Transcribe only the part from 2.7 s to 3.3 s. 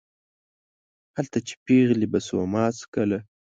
څکله